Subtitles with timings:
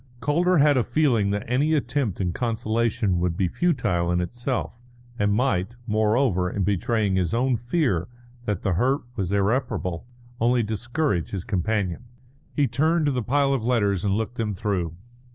[0.19, 4.81] Calder had a feeling that any attempt at consolation would be futile in itself,
[5.19, 8.07] and might, moreover, in betraying his own fear
[8.45, 10.07] that the hurt was irreparable,
[10.39, 12.05] only discourage his companion.
[12.55, 14.95] He turned to the pile of letters and looked them through.